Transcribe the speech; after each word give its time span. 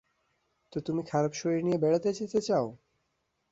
তো 0.73 0.77
তুমি 0.81 1.01
খারাপ 1.07 1.31
শরীর 1.33 1.61
নিয়ে 1.65 1.81
বেড়াতে 1.83 2.09
যেতে 2.19 2.39
চাও? 2.47 2.67